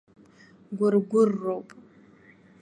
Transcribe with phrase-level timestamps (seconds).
[0.77, 1.69] Гәыргәырроуп.